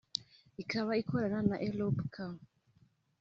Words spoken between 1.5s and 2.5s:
Europcar